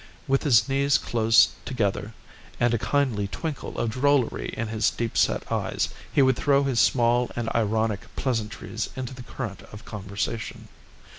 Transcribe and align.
With 0.27 0.41
his 0.41 0.67
knees 0.67 0.97
close 0.97 1.49
together, 1.63 2.15
and 2.59 2.73
a 2.73 2.79
kindly 2.79 3.27
twinkle 3.27 3.77
of 3.77 3.91
drollery 3.91 4.51
in 4.57 4.67
his 4.69 4.89
deep 4.89 5.15
set 5.15 5.51
eyes, 5.51 5.89
he 6.11 6.23
would 6.23 6.37
throw 6.37 6.63
his 6.63 6.79
small 6.79 7.29
and 7.35 7.51
ironic 7.53 8.07
pleasantries 8.15 8.89
into 8.95 9.13
the 9.13 9.21
current 9.21 9.61
of 9.71 9.85
conversation. 9.85 10.69